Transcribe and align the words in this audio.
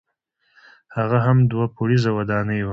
هغه 0.95 1.17
هم 1.25 1.37
دوه 1.51 1.65
پوړیزه 1.75 2.09
ودانۍ 2.17 2.61
وه. 2.63 2.69